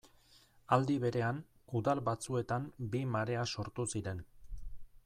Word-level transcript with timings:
Aldi 0.77 0.95
berean, 1.03 1.41
udal 1.81 2.01
batzuetan 2.09 2.67
bi 2.97 3.05
marea 3.17 3.47
sortu 3.55 3.89
ziren. 3.95 4.27